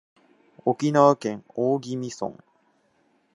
[0.65, 2.35] 沖縄県大宜味村